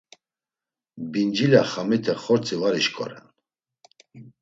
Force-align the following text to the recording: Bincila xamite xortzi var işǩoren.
Bincila 1.11 1.61
xamite 1.71 2.11
xortzi 2.23 2.55
var 2.61 2.73
işǩoren. 2.81 3.25